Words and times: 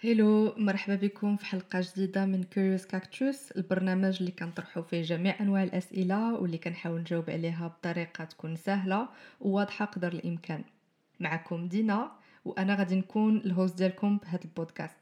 hello 0.00 0.54
مرحبا 0.56 0.94
بكم 0.94 1.36
في 1.36 1.46
حلقة 1.46 1.80
جديدة 1.80 2.26
من 2.26 2.42
Curious 2.42 2.86
Cactus 2.86 3.52
البرنامج 3.52 4.16
اللي 4.20 4.30
كنطرحو 4.30 4.82
فيه 4.82 5.02
جميع 5.02 5.40
أنواع 5.40 5.62
الأسئلة 5.62 6.34
واللي 6.34 6.58
كنحاول 6.58 7.00
نجاوب 7.00 7.30
عليها 7.30 7.68
بطريقة 7.68 8.24
تكون 8.24 8.56
سهلة 8.56 9.08
وواضحة 9.40 9.84
قدر 9.84 10.12
الإمكان. 10.12 10.64
معكم 11.20 11.68
دينا 11.68 12.12
وأنا 12.44 12.74
غادي 12.74 12.96
نكون 12.96 13.36
ال 13.36 13.44
host 13.44 13.78
ديالكم 13.78 14.18
بهذا 14.18 14.44
البودكاست. 14.44 14.98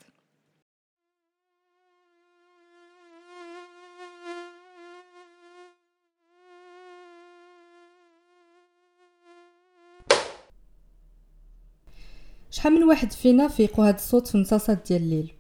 شحال 12.57 12.73
من 12.73 12.85
واحد 12.85 13.13
فينا 13.13 13.49
فيقو 13.49 13.83
هاد 13.83 13.95
الصوت 13.95 14.27
في 14.29 14.35
النصاصات 14.35 14.89
ديال 14.89 15.03
الليل؟ 15.03 15.33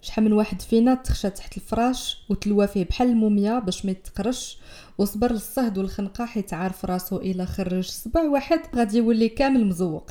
شحال 0.00 0.24
من 0.24 0.32
واحد 0.32 0.62
فينا 0.62 0.94
تخشى 0.94 1.30
تحت 1.30 1.56
الفراش 1.56 2.18
وتلوى 2.28 2.66
فيه 2.66 2.84
بحال 2.84 3.08
الموميا 3.08 3.58
باش 3.58 3.84
ما 3.84 3.90
يتقرش 3.90 4.58
وصبر 4.98 5.32
للصهد 5.32 5.78
والخنقة 5.78 6.26
حيت 6.26 6.54
عارف 6.54 6.84
راسو 6.84 7.16
إلا 7.16 7.44
خرج 7.44 7.84
صبع 7.84 8.22
واحد 8.22 8.60
غادي 8.76 8.98
يولي 8.98 9.28
كامل 9.28 9.66
مزوق. 9.66 10.10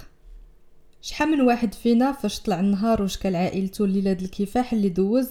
شحال 1.01 1.29
من 1.29 1.41
واحد 1.41 1.73
فينا 1.73 2.11
فاش 2.11 2.39
طلع 2.39 2.59
النهار 2.59 3.01
وشكل 3.01 3.35
عائلته 3.35 3.85
الليلة 3.85 4.13
د 4.13 4.21
الكفاح 4.21 4.73
اللي 4.73 4.89
دوز 4.89 5.29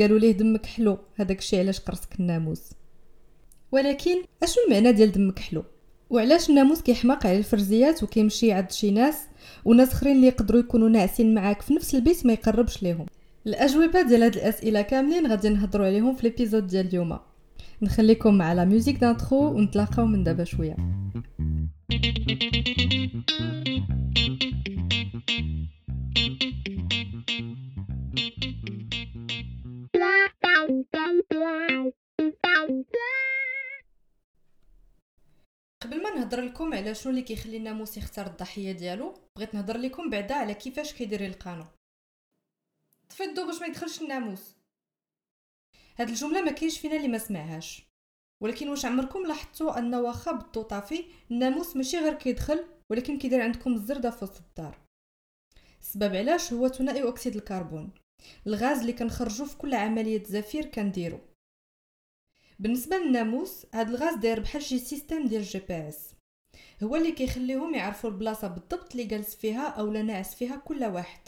قالوا 0.00 0.18
ليه 0.18 0.32
دمك 0.32 0.66
حلو 0.66 0.98
هذاك 1.14 1.38
الشيء 1.38 1.58
علاش 1.58 1.80
قرصك 1.80 2.20
الناموس؟ 2.20 2.62
ولكن 3.72 4.22
أشنو 4.42 4.64
المعنى 4.68 4.92
ديال 4.92 5.12
دمك 5.12 5.38
حلو؟ 5.38 5.64
وعلاش 6.10 6.50
الناموس 6.50 6.82
كيحماق 6.82 7.26
على 7.26 7.38
الفرزيات 7.38 8.02
وكيمشي 8.02 8.52
عند 8.52 8.70
شي 8.70 8.90
ناس 8.90 9.16
وناس 9.64 9.92
اخرين 9.92 10.16
اللي 10.16 10.26
يقدروا 10.26 10.60
يكونوا 10.60 10.88
ناعسين 10.88 11.34
معاك 11.34 11.62
في 11.62 11.74
نفس 11.74 11.94
البيت 11.94 12.26
ما 12.26 12.32
يقربش 12.32 12.82
ليهم. 12.82 13.06
الأجوبة 13.46 14.02
ديال 14.02 14.22
هاد 14.22 14.36
الأسئلة 14.36 14.82
كاملين 14.82 15.26
غادي 15.26 15.48
نهضروا 15.48 15.86
عليهم 15.86 16.14
في 16.14 16.26
ال 16.26 16.31
épisode 16.31 16.66
ديال 16.66 16.86
اليوم. 16.86 17.18
نخليكم 17.82 18.34
مع 18.34 18.52
la 18.52 18.64
musique 18.64 18.96
d'intro 18.96 19.56
ونتلاقاو 19.56 20.06
من 20.06 20.24
دابا 20.24 20.44
شوية. 20.44 20.76
قبل 35.82 36.02
ما 36.02 36.10
نهضر 36.10 36.40
لكم 36.40 36.74
على 36.74 36.94
شنو 36.94 37.10
اللي 37.10 37.22
كيخلي 37.22 37.56
الناموس 37.56 37.96
يختار 37.96 38.26
الضحية 38.26 38.72
ديالو 38.72 39.14
بغيت 39.36 39.54
نهضر 39.54 39.76
لكم 39.76 40.10
بعدا 40.10 40.34
على 40.34 40.54
كيفاش 40.54 40.92
كيدير 40.92 41.26
القانون. 41.26 41.66
طفي 43.08 43.24
الضو 43.24 43.46
باش 43.46 43.60
ما 43.60 43.66
يدخلش 43.66 44.02
الناموس. 44.02 44.56
هاد 45.98 46.08
الجملة 46.08 46.42
ما 46.42 46.52
كاينش 46.52 46.78
فينا 46.78 46.96
اللي 46.96 47.08
ما 47.08 47.18
سمعهاش. 47.18 47.82
ولكن 48.42 48.68
واش 48.68 48.84
عمركم 48.84 49.26
لاحظتوا 49.26 49.78
ان 49.78 49.94
واخا 49.94 50.32
بالضو 50.32 50.62
طافي 50.62 51.04
الناموس 51.30 51.76
ماشي 51.76 51.98
غير 51.98 52.14
كيدخل 52.14 52.64
ولكن 52.90 53.18
كيدير 53.18 53.42
عندكم 53.42 53.74
الزردة 53.74 54.10
في 54.10 54.24
وسط 54.24 54.36
الدار. 54.36 54.78
السبب 55.80 56.16
علاش 56.16 56.52
هو 56.52 56.68
ثنائي 56.68 57.08
أكسيد 57.08 57.36
الكربون. 57.36 57.90
الغاز 58.46 58.78
اللي 58.78 58.92
كنخرجوه 58.92 59.46
في 59.46 59.56
كل 59.56 59.74
عملية 59.74 60.24
زفير 60.24 60.64
كنديرو. 60.66 61.20
بالنسبة 62.60 62.96
للناموس 62.96 63.66
هاد 63.74 63.88
الغاز 63.88 64.14
داير 64.14 64.40
بحال 64.40 64.62
شي 64.62 64.78
système 64.78 65.26
ديال 65.26 65.42
GPS 65.42 66.14
هو 66.82 66.96
اللي 66.96 67.12
كيخليهم 67.12 67.74
يعرفوا 67.74 68.10
البلاصة 68.10 68.48
بالضبط 68.48 68.90
اللي 68.92 69.04
جالس 69.04 69.34
فيها 69.34 69.68
أو 69.68 69.92
لا 69.92 70.02
ناعس 70.02 70.34
فيها 70.34 70.56
كل 70.56 70.84
واحد. 70.84 71.20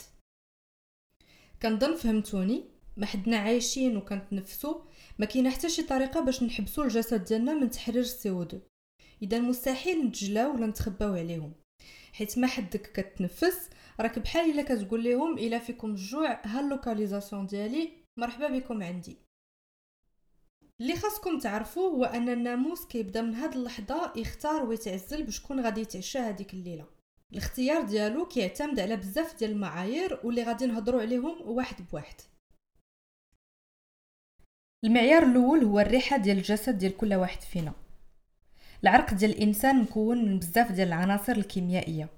كنظن 1.61 1.95
فهمتوني؟ 1.95 2.63
ما 2.97 3.05
حدنا 3.05 3.37
عايشين 3.37 3.97
وكنتنفسوا 3.97 4.81
ما 5.19 5.25
كاينة 5.25 5.49
حتى 5.49 5.69
شي 5.69 5.83
طريقة 5.83 6.19
باش 6.19 6.43
نحبسوا 6.43 6.83
الجسد 6.83 7.23
ديالنا 7.23 7.53
من 7.53 7.69
تحرير 7.69 8.01
ال 8.01 8.41
CO2 8.41 8.61
إذا 9.21 9.39
مستحيل 9.39 10.05
نتجلاو 10.05 10.53
ولا 10.55 10.67
نتخباو 10.67 11.13
عليهم. 11.13 11.53
حيت 12.13 12.39
ما 12.39 12.47
حدك 12.47 12.81
كتنفس 12.81 13.69
راك 13.99 14.19
بحال 14.19 14.51
إلا 14.51 14.61
كتقول 14.61 15.03
لهم 15.03 15.37
إلا 15.37 15.59
فيكم 15.59 15.91
الجوع 15.91 16.41
ها 16.45 16.59
ال 16.59 16.66
localisation 16.66 17.45
ديالي 17.45 17.91
مرحبا 18.17 18.47
بكم 18.47 18.83
عندي. 18.83 19.17
اللي 20.83 20.95
خاصكم 20.95 21.39
تعرفوا 21.39 21.89
هو 21.89 22.05
أن 22.05 22.29
الناموس 22.29 22.85
كيبدا 22.87 23.21
من 23.21 23.35
هاد 23.35 23.53
اللحظة 23.53 24.13
يختار 24.15 24.65
ويتعزل 24.65 25.23
بشكون 25.23 25.59
غادي 25.59 25.81
يتعشى 25.81 26.19
هذيك 26.19 26.53
الليلة. 26.53 26.85
الاختيار 27.31 27.81
ديالو 27.81 28.27
كيعتمد 28.27 28.79
على 28.79 28.95
بزاف 28.95 29.39
ديال 29.39 29.51
المعايير 29.51 30.19
واللي 30.23 30.43
غادي 30.43 30.65
نهضروا 30.65 31.01
عليهم 31.01 31.41
واحد 31.41 31.75
بواحد. 31.91 32.15
المعيار 34.85 35.23
الأول 35.23 35.63
هو 35.63 35.79
الريحة 35.79 36.17
ديال 36.17 36.37
الجسد 36.37 36.77
ديال 36.77 36.97
كل 36.97 37.13
واحد 37.13 37.41
فينا. 37.41 37.73
العرق 38.83 39.13
ديال 39.13 39.31
الإنسان 39.31 39.81
مكون 39.81 40.25
من 40.25 40.39
بزاف 40.39 40.71
ديال 40.71 40.87
العناصر 40.87 41.33
الكيميائية. 41.33 42.09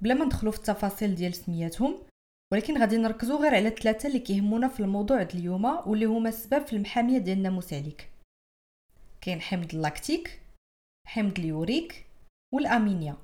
بلا 0.00 0.14
ما 0.14 0.24
ندخلوا 0.24 0.52
في 0.52 0.58
التفاصيل 0.58 1.14
ديال 1.14 1.34
سمياتهم 1.34 2.06
ولكن 2.52 2.80
غادي 2.80 2.96
نركزوا 2.96 3.38
غير 3.38 3.54
على 3.54 3.70
ثلاثة 3.70 4.08
اللي 4.08 4.18
كيهمونا 4.18 4.68
في 4.68 4.80
الموضوع 4.80 5.22
ديال 5.22 5.38
اليوم 5.38 5.64
واللي 5.64 6.04
هما 6.04 6.28
السبب 6.28 6.66
في 6.66 6.72
المحامية 6.72 7.18
ديال 7.18 7.38
الناموس 7.38 7.72
عليك 7.72 8.08
كاين 9.20 9.40
حمض 9.40 9.74
اللاكتيك 9.74 10.40
حمض 11.06 11.38
اليوريك 11.38 12.06
والأمونيا. 12.54 13.16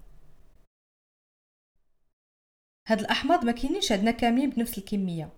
هاد 2.88 3.00
الأحماض 3.00 3.44
ما 3.44 3.52
كاينينش 3.52 3.92
عندنا 3.92 4.10
كاملين 4.10 4.50
بنفس 4.50 4.78
الكمية. 4.78 5.32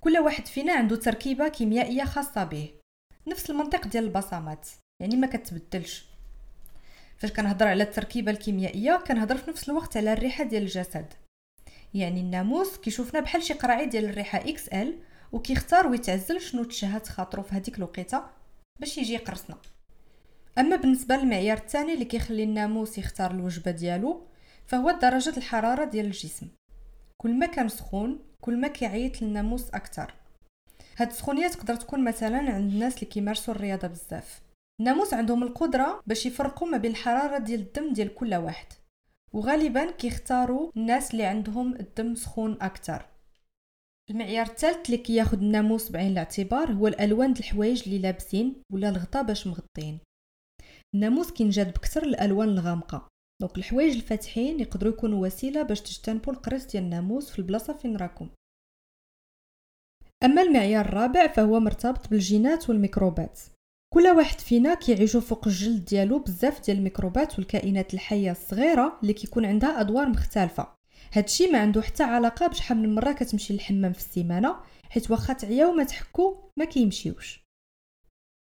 كل 0.00 0.18
واحد 0.18 0.46
فينا 0.46 0.72
عنده 0.72 0.96
تركيبة 0.96 1.48
كيميائية 1.48 2.04
خاصة 2.04 2.44
به 2.44 2.74
نفس 3.26 3.50
المنطق 3.50 3.86
ديال 3.86 4.04
البصمات 4.04 4.68
يعني 5.00 5.16
ما 5.16 5.26
كتبدلش. 5.26 6.06
فاش 7.16 7.32
كنهضر 7.32 7.68
على 7.68 7.82
التركيبة 7.82 8.32
الكيميائية 8.32 9.04
كنهضر 9.06 9.36
في 9.36 9.50
نفس 9.50 9.68
الوقت 9.68 9.96
على 9.96 10.12
الريحة 10.12 10.44
ديال 10.44 10.62
الجسد. 10.62 11.23
يعني 11.94 12.20
الناموس 12.20 12.76
كيشوفنا 12.76 13.20
بحال 13.20 13.42
شي 13.42 13.54
قرعي 13.54 13.86
ديال 13.86 14.04
الريحة 14.04 14.38
إكس 14.38 14.68
إل 14.68 14.98
وكيختار 15.32 15.86
ويتعزل 15.86 16.40
شنو 16.40 16.64
تشهات 16.64 17.08
خاطرو 17.08 17.42
في 17.42 17.54
هذيك 17.54 17.78
الوقيته 17.78 18.22
باش 18.80 18.98
يجي 18.98 19.12
يقرصنا. 19.14 19.56
أما 20.58 20.76
بالنسبة 20.76 21.16
للمعيار 21.16 21.58
الثاني 21.58 21.94
اللي 21.94 22.04
كيخلي 22.04 22.42
الناموس 22.42 22.98
يختار 22.98 23.30
الوجبة 23.30 23.70
ديالو 23.70 24.26
فهو 24.66 24.90
درجة 24.90 25.36
الحرارة 25.36 25.84
ديال 25.84 26.06
الجسم. 26.06 26.48
كل 27.16 27.34
ما 27.38 27.46
كان 27.46 27.68
سخون 27.68 28.18
كل 28.40 28.60
ما 28.60 28.68
كيعيط 28.68 29.22
للناموس 29.22 29.70
أكثر. 29.70 30.14
هاد 30.96 31.08
السخونيه 31.08 31.48
تقدر 31.48 31.76
تكون 31.76 32.04
مثلا 32.04 32.38
عند 32.38 32.72
الناس 32.72 32.94
اللي 32.94 33.06
كيمارسوا 33.06 33.54
الرياضة 33.54 33.88
بزاف. 33.88 34.40
الناموس 34.80 35.14
عندهم 35.14 35.42
القدرة 35.42 36.00
باش 36.06 36.26
يفرقوا 36.26 36.68
ما 36.68 36.78
بين 36.78 36.90
الحرارة 36.90 37.38
ديال 37.38 37.60
الدم 37.60 37.92
ديال 37.92 38.14
كل 38.14 38.34
واحد. 38.34 38.66
وغالبا 39.34 39.90
كيختاروا 39.90 40.70
الناس 40.76 41.12
اللي 41.12 41.24
عندهم 41.24 41.74
الدم 41.74 42.14
سخون 42.14 42.62
أكثر 42.62 43.06
المعيار 44.10 44.46
الثالث 44.46 44.86
اللي 44.86 44.98
كياخذ 44.98 45.38
الناموس 45.38 45.90
بعين 45.90 46.12
الاعتبار 46.12 46.72
هو 46.72 46.86
الألوان 46.88 47.32
د 47.32 47.38
الحوايج 47.38 47.82
اللي 47.82 47.98
لابسين 47.98 48.62
ولا 48.72 48.88
الغطا 48.88 49.22
باش 49.22 49.46
مغطين. 49.46 49.98
الناموس 50.94 51.32
كينجذب 51.32 51.76
أكثر 51.76 52.02
الالوان 52.02 52.48
الغامقة. 52.48 53.08
donc 53.40 53.58
الحوايج 53.58 53.94
الفاتحين 53.94 54.60
يقدروا 54.60 54.92
يكونوا 54.92 55.26
وسيلة 55.26 55.62
باش 55.62 55.80
تجتنبوا 55.80 56.32
القرص 56.32 56.66
ديال 56.66 56.84
الناموس 56.84 57.30
في 57.30 57.38
البلاصة 57.38 57.72
فين 57.72 57.96
راكم. 57.96 58.28
أما 60.24 60.42
المعيار 60.42 60.84
الرابع 60.84 61.26
فهو 61.26 61.60
مرتبط 61.60 62.08
بالجينات 62.08 62.70
والميكروبات. 62.70 63.40
كل 63.94 64.08
واحد 64.08 64.40
فينا 64.40 64.74
كيعيشوا 64.74 65.20
فوق 65.20 65.46
الجلد 65.46 65.84
ديالو 65.84 66.18
بزاف 66.18 66.64
ديال 66.64 66.76
الميكروبات 66.76 67.38
والكائنات 67.38 67.94
الحية 67.94 68.30
الصغيرة 68.30 68.98
اللي 69.02 69.12
كيكون 69.12 69.44
عندها 69.44 69.80
أدوار 69.80 70.08
مختلفة. 70.08 70.68
هادشي 71.12 71.46
ما 71.46 71.58
عنده 71.58 71.82
حتى 71.82 72.02
علاقة 72.02 72.46
بشحال 72.46 72.78
من 72.78 72.94
مرة 72.94 73.12
كتمشي 73.12 73.52
للحمام 73.52 73.92
في 73.92 73.98
السيمانة 73.98 74.56
حيت 74.90 75.10
واخا 75.10 75.32
تعيا 75.32 75.66
وما 75.66 75.84
تحكو 75.84 76.50
ما 76.56 76.64
كيمشيوش. 76.64 77.44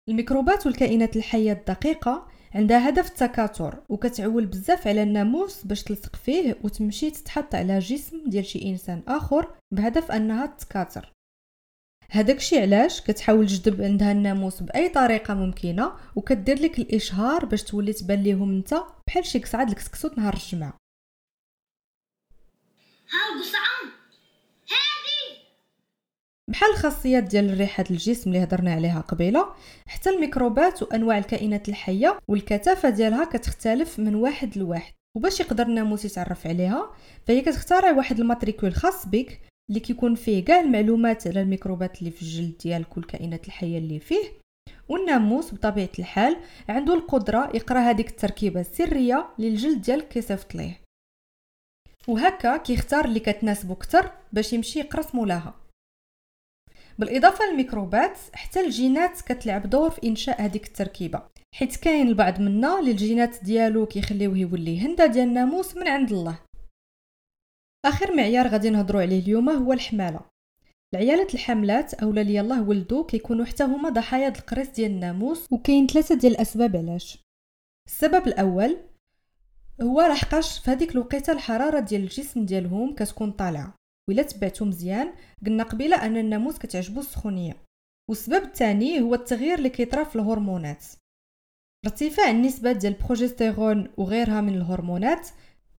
الميكروبات 0.08 0.66
والكائنات 0.66 1.16
الحية 1.16 1.52
الدقيقة 1.52 2.28
عندها 2.54 2.88
هدف 2.88 3.08
التكاثر 3.08 3.82
وكتعول 3.88 4.46
بزاف 4.46 4.88
على 4.88 5.02
الناموس 5.02 5.64
باش 5.64 5.82
تلصق 5.82 6.16
فيه 6.16 6.58
وتمشي 6.64 7.10
تتحط 7.10 7.54
على 7.54 7.78
جسم 7.78 8.30
ديال 8.30 8.46
شي 8.46 8.70
إنسان 8.70 9.02
آخر 9.08 9.54
بهدف 9.74 10.10
أنها 10.10 10.46
تتكاثر. 10.46 11.15
هذاك 12.10 12.36
الشيء 12.36 12.62
علاش 12.62 13.00
كتحاول 13.00 13.46
تجذب 13.46 13.82
عندها 13.82 14.12
الناموس 14.12 14.62
بأي 14.62 14.88
طريقة 14.88 15.34
ممكنة 15.34 15.92
وكدير 16.16 16.58
لك 16.58 16.78
الإشهار 16.78 17.44
باش 17.44 17.62
تولي 17.62 17.92
تبان 17.92 18.22
ليهم 18.22 18.56
أنت 18.56 18.74
بحال 19.06 19.26
شي 19.26 19.38
كسعد 19.38 19.68
الكسكسوت 19.68 20.18
نهار 20.18 20.34
الجمعة. 20.34 20.78
ها 23.10 23.36
هادي! 24.62 25.38
بحال 26.48 26.70
الخاصيات 26.70 27.22
ديال 27.22 27.50
الريحه 27.50 27.84
الجسم 27.90 28.30
اللي 28.30 28.44
هضرنا 28.44 28.72
عليها 28.72 29.00
قبيلة 29.00 29.54
حتى 29.86 30.10
الميكروبات 30.10 30.82
وأنواع 30.82 31.18
الكائنات 31.18 31.68
الحية 31.68 32.18
والكثافة 32.28 32.90
ديالها 32.90 33.24
كتختلف 33.24 33.98
من 33.98 34.14
واحد 34.14 34.58
لواحد. 34.58 34.92
وباش 35.16 35.40
يقدر 35.40 35.66
الناموس 35.66 36.04
يتعرف 36.04 36.46
عليها 36.46 36.90
فهي 37.26 37.40
كتختار 37.40 37.94
واحد 37.94 38.20
الماتريكول 38.20 38.74
خاص 38.74 39.06
بك 39.06 39.40
اللي 39.68 39.80
كيكون 39.80 40.14
فيه 40.14 40.44
كاع 40.44 40.60
المعلومات 40.60 41.26
على 41.26 41.42
الميكروبات 41.42 41.98
اللي 41.98 42.10
في 42.10 42.22
الجلد 42.22 42.58
ديالك 42.58 42.96
والكائنات 42.96 43.46
الحية 43.46 43.78
اللي 43.78 44.00
فيه. 44.00 44.32
والناموس 44.88 45.54
بطبيعة 45.54 45.90
الحال 45.98 46.36
عنده 46.68 46.94
القدرة 46.94 47.50
يقرأ 47.54 47.78
هذيك 47.80 48.08
التركيبة 48.10 48.60
السرية 48.60 49.28
اللي 49.38 49.48
الجلد 49.48 49.82
ديالك 49.82 50.08
كيصيفط 50.08 50.54
ليه 50.54 50.80
وهكا 52.08 52.56
كيختار 52.56 53.04
اللي 53.04 53.20
كتناسبو 53.20 53.72
أكثر 53.72 54.12
باش 54.32 54.52
يمشي 54.52 54.78
يقرأ 54.78 55.04
مولاها. 55.14 55.54
بالإضافة 56.98 57.44
للميكروبات 57.44 58.18
حتى 58.32 58.60
الجينات 58.60 59.20
كتلعب 59.20 59.70
دور 59.70 59.90
في 59.90 60.06
إنشاء 60.06 60.42
هذيك 60.42 60.66
التركيبة. 60.66 61.22
حيت 61.54 61.76
كاين 61.76 62.08
البعض 62.08 62.40
منا 62.40 62.78
اللي 62.78 62.90
الجينات 62.90 63.44
ديالو 63.44 63.86
كيخليوه 63.86 64.38
يولي 64.38 64.80
هندة 64.80 65.06
ديال 65.06 65.28
الناموس 65.28 65.76
من 65.76 65.88
عند 65.88 66.12
الله. 66.12 66.38
آخر 67.86 68.16
معيار 68.16 68.48
غادي 68.48 68.70
نهضروا 68.70 69.02
عليه 69.02 69.20
اليوم 69.20 69.50
هو 69.50 69.72
الحمالة. 69.72 70.20
العيالات 70.94 71.34
الحاملات 71.34 71.94
اولا 71.94 72.20
اللي 72.20 72.34
يلاه 72.34 72.68
ولدوا 72.68 73.04
كيكونوا 73.04 73.44
حتى 73.44 73.64
هما 73.64 73.88
ضحايا 73.88 74.28
القريص 74.28 74.68
ديال 74.70 74.90
الناموس 74.90 75.46
وكاين 75.52 75.86
ثلاثة 75.86 76.14
ديال 76.14 76.32
الأسباب 76.32 76.76
علاش. 76.76 77.18
السبب 77.88 78.26
الأول 78.26 78.76
هو 79.82 80.02
لحقاش 80.02 80.58
في 80.58 80.70
هذيك 80.70 80.92
الوقيتة 80.92 81.32
الحرارة 81.32 81.80
ديال 81.80 82.02
الجسم 82.02 82.44
ديالهم 82.44 82.94
كتكون 82.94 83.30
طالعة 83.30 83.74
وإلا 84.08 84.22
تبعتو 84.22 84.64
مزيان 84.64 85.12
قلنا 85.46 85.64
قبيلة 85.64 86.06
أن 86.06 86.16
الناموس 86.16 86.58
كتعجبو 86.58 87.00
السخونية. 87.00 87.56
والسبب 88.10 88.44
الثاني 88.44 89.00
هو 89.00 89.14
التغيير 89.14 89.58
اللي 89.58 89.70
كيطرا 89.70 90.04
في 90.04 90.16
الهرمونات. 90.16 90.84
ارتفاع 91.86 92.30
النسبة 92.30 92.72
ديال 92.72 92.92
البروجستيرون 92.92 93.88
وغيرها 93.96 94.40
من 94.40 94.54
الهرمونات 94.54 95.28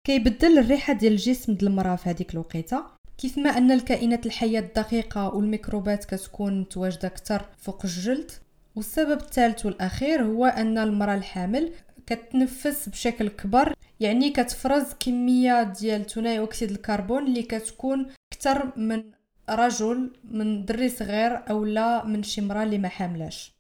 كيبدل 0.08 0.58
الريحة 0.58 0.94
ديال 0.94 1.12
الجسم 1.14 1.54
ديال 1.54 1.72
المرأة 1.72 1.96
في 1.96 2.10
هذيك 2.10 2.34
الوقيتة. 2.34 2.84
كيف 3.18 3.38
ما 3.38 3.50
أن 3.50 3.72
الكائنات 3.72 4.26
الحية 4.26 4.60
الدقيقة 4.60 5.36
والميكروبات 5.36 6.06
كتكون 6.06 6.60
متواجدة 6.60 7.08
أكثر 7.08 7.46
فوق 7.58 7.86
الجلد 7.86 8.32
والسبب 8.76 9.22
الثالث 9.22 9.66
والأخير 9.66 10.24
هو 10.24 10.46
أن 10.46 10.78
المرأة 10.78 11.16
الحامل 11.16 11.72
كتنفس 12.06 12.90
بشكل 12.90 13.30
كبر 13.30 13.74
يعني 14.00 14.30
كتفرز 14.30 14.86
كمية 15.00 15.64
ديال 15.64 16.06
ثاني 16.06 16.44
أكسيد 16.44 16.72
الكربون 16.72 17.28
اللي 17.28 17.44
كتكون 17.44 18.08
أكثر 18.34 18.72
من 18.78 19.04
رجل 19.50 20.12
من 20.32 20.66
دري 20.66 20.90
صغير 20.90 21.50
أو 21.50 21.66
لا 21.66 22.06
من 22.06 22.24
شي 22.24 22.42
مرأة 22.42 22.64
اللي 22.64 22.78
ما 22.78 22.90
حاملاش. 22.90 23.57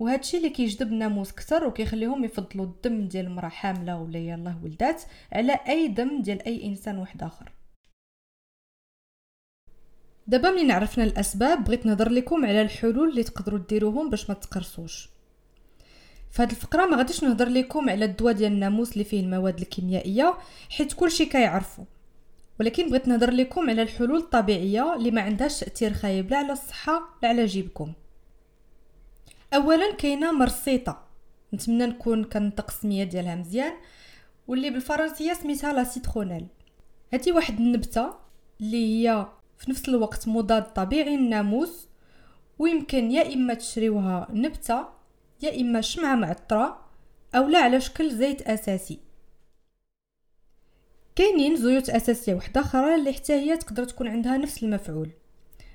وهادشي 0.00 0.36
اللي 0.36 0.50
كيجذب 0.50 0.92
الناموس 0.92 1.32
كتر 1.32 1.64
وكيخليهم 1.64 2.24
يفضلوا 2.24 2.64
الدم 2.64 3.08
ديال 3.08 3.26
المراه 3.26 3.48
حاملة 3.48 4.00
ولا 4.00 4.18
يلاه 4.18 4.60
ولدات 4.64 5.02
على 5.32 5.52
أي 5.68 5.88
دم 5.88 6.22
ديال 6.22 6.46
أي 6.46 6.66
إنسان 6.66 6.98
واحد 6.98 7.22
آخر. 7.22 7.52
دابا 10.26 10.50
ملي 10.50 10.72
عرفنا 10.72 11.04
الأسباب 11.04 11.64
بغيت 11.64 11.86
نهضر 11.86 12.08
لكم 12.08 12.44
على 12.46 12.62
الحلول 12.62 13.10
اللي 13.10 13.22
تقدروا 13.22 13.58
ديروهم 13.68 14.10
باش 14.10 14.28
ما 14.30 14.34
تقرصوش. 14.34 15.08
هذه 16.38 16.50
الفقرة 16.50 16.86
ما 16.86 16.96
غاديش 16.96 17.24
نهضر 17.24 17.48
لكم 17.48 17.90
على 17.90 18.04
الدواء 18.04 18.34
ديال 18.34 18.52
الناموس 18.52 18.92
اللي 18.92 19.04
فيه 19.04 19.20
المواد 19.20 19.60
الكيميائية 19.60 20.34
حيت 20.70 20.92
كلشي 20.92 21.26
كيعرفوا 21.26 21.84
ولكن 22.60 22.88
بغيت 22.88 23.08
نهضر 23.08 23.30
لكم 23.30 23.70
على 23.70 23.82
الحلول 23.82 24.18
الطبيعية 24.18 24.94
اللي 24.94 25.10
ما 25.10 25.20
عندهاش 25.20 25.60
تأثير 25.60 25.92
خايب 25.92 26.30
لا 26.30 26.36
على 26.36 26.52
الصحة 26.52 27.18
لا 27.22 27.28
على 27.28 27.46
جيبكم. 27.46 27.92
اولا 29.56 29.94
كاينة 29.94 30.32
مرصيطه 30.32 31.06
نتمنى 31.54 31.86
نكون 31.86 32.24
كنطق 32.24 32.70
السميه 32.70 33.04
ديالها 33.04 33.34
مزيان. 33.34 33.72
واللي 34.48 34.70
بالفرنسية 34.70 35.32
سميتها 35.32 35.72
لا 35.72 35.84
سيترونيل. 35.84 36.46
هذه 37.12 37.32
واحد 37.32 37.60
النبتة 37.60 38.14
اللي 38.60 39.08
هي 39.08 39.26
في 39.58 39.70
نفس 39.70 39.88
الوقت 39.88 40.28
مضاد 40.28 40.72
طبيعي 40.72 41.16
للناموس 41.16 41.88
ويمكن 42.58 43.10
يا 43.10 43.34
إما 43.34 43.54
تشريوها 43.54 44.28
نبتة 44.30 44.88
يا 45.42 45.60
إما 45.60 45.80
شمعة 45.80 46.14
معطره 46.14 46.80
أو 47.34 47.48
لا 47.48 47.58
على 47.58 47.80
شكل 47.80 48.10
زيت 48.10 48.42
أساسي. 48.42 48.98
كاينين 51.16 51.56
زيوت 51.56 51.90
أساسية 51.90 52.34
وحدة 52.34 52.60
أخرى 52.60 52.94
اللي 52.94 53.12
حتى 53.12 53.32
هي 53.32 53.56
تقدر 53.56 53.84
تكون 53.84 54.08
عندها 54.08 54.36
نفس 54.36 54.62
المفعول. 54.62 55.10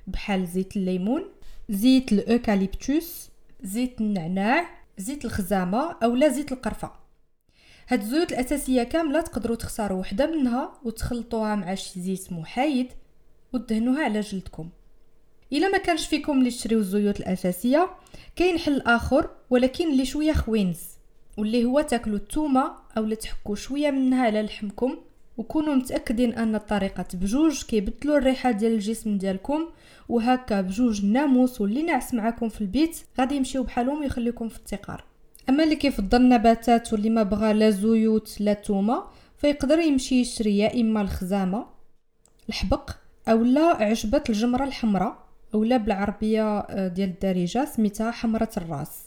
بحال 0.08 0.48
زيت 0.48 0.78
الليمون 0.78 1.24
زيت 1.70 2.12
الأوكاليبتوس 2.12 3.31
زيت 3.64 4.02
النعناع 4.02 4.70
زيت 4.98 5.26
الخزامة 5.26 5.96
أو 6.04 6.16
لا 6.16 6.28
زيت 6.28 6.52
القرفة. 6.52 6.92
هاد 7.88 8.02
الزيوت 8.02 8.32
الأساسية 8.32 8.84
كاملة 8.84 9.22
تقدروا 9.22 9.56
تختاروا 9.56 10.00
وحدة 10.00 10.26
منها 10.26 10.74
وتخلطوها 10.84 11.56
مع 11.56 11.76
شي 11.76 12.02
زيت 12.02 12.34
محايد 12.34 12.88
ودهنوها 13.54 14.04
على 14.04 14.20
جلدكم. 14.20 14.70
إلا 15.54 15.70
ما 15.70 15.78
كانش 15.78 16.08
فيكم 16.08 16.40
اللي 16.40 16.50
تشريو 16.50 16.80
الزيوت 16.80 17.20
الأساسية 17.20 17.90
كاين 18.36 18.60
حل 18.60 18.82
آخر 18.82 19.30
ولكن 19.50 19.92
اللي 19.92 20.06
شوية 20.06 20.34
خوينز 20.34 20.80
واللي 21.38 21.66
هو 21.66 21.82
تاكلوا 21.82 22.18
الثومه 22.18 22.76
أو 22.98 23.14
تحكوا 23.14 23.56
شوية 23.56 23.92
منها 23.92 24.26
على 24.26 24.42
لحمكم. 24.42 24.98
وكونوا 25.38 25.76
متأكدين 25.76 26.34
أن 26.34 26.56
الطريقة 26.56 27.06
بجوج 27.14 27.64
كيبدلوا 27.64 28.18
الريحة 28.18 28.52
ديال 28.52 28.72
الجسم 28.72 29.18
ديالكم 29.18 29.68
وهكا 30.10 30.62
بجوج 30.62 31.02
الناموس 31.06 31.62
واللي 31.62 31.84
ناعس 31.84 32.14
معاكم 32.14 32.50
في 32.50 32.62
البيت 32.62 32.98
غادي 33.20 33.36
يمشيو 33.36 33.64
بحالهم 33.64 34.00
ويخليكم 34.02 34.50
في 34.50 34.58
التقار. 34.58 35.04
أما 35.50 35.64
اللي 35.64 35.76
كيفضل 35.76 36.22
النباتات 36.22 36.94
واللي 36.94 37.10
ما 37.10 37.24
بغى 37.24 37.54
لا 37.54 37.70
زيوت 37.70 38.42
لا 38.42 38.54
تومة 38.54 39.04
فيقدر 39.38 39.80
يمشي 39.80 40.22
يشري 40.22 40.58
يا 40.58 40.82
إما 40.82 41.02
الخزامة 41.02 41.66
الحبق 42.50 42.92
أولا 43.28 43.84
عشبه 43.84 44.24
الجمرة 44.30 44.64
الحمراء 44.64 45.24
أولا 45.54 45.78
بالعربية 45.78 46.60
آه، 46.60 46.88
ديال 46.88 47.10
الدارجة 47.10 47.66
سميتها 47.66 48.12
حمرة 48.12 48.50
الراس. 48.58 49.06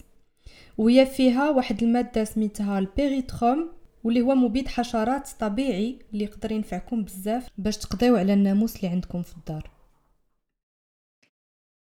وهي 0.78 1.06
فيها 1.06 1.50
واحد 1.50 1.82
المادة 1.82 2.24
سميتها 2.24 2.78
البيريتروم 2.78 3.68
واللي 4.04 4.20
هو 4.20 4.34
مبيد 4.34 4.68
حشرات 4.68 5.28
طبيعي 5.40 5.98
اللي 6.12 6.24
يقدر 6.24 6.52
ينفعكم 6.52 7.04
بزاف 7.04 7.48
باش 7.58 7.76
تقضيو 7.76 8.16
على 8.16 8.34
الناموس 8.34 8.76
اللي 8.76 8.88
عندكم 8.88 9.22
في 9.22 9.36
الدار. 9.36 9.70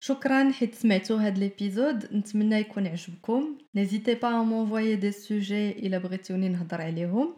شكرا 0.00 0.52
حيت 0.52 0.74
سمعتوا 0.74 1.20
هاد 1.20 1.38
l'épisode 1.38 2.14
نتمنى 2.14 2.56
يكون 2.56 2.86
عجبكم. 2.86 3.58
n'hésitez 3.74 4.14
pas 4.14 4.30
à 4.30 4.37
m'envoyer 4.37 4.96
des 4.96 5.12
sujets 5.12 5.70
إلا 5.70 5.98
بغيتوني 5.98 6.48
نهضر 6.48 6.82
عليهم. 6.82 7.36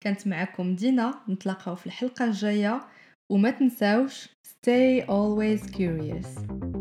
كانت 0.00 0.26
معكم 0.26 0.74
دينا. 0.74 1.14
نتلاقاو 1.28 1.74
في 1.74 1.86
الحلقة 1.86 2.24
الجاية. 2.24 2.80
وما 3.30 3.50
تنساوش 3.50 4.28
stay 4.46 5.02
always 5.06 5.70
curious. 5.76 6.71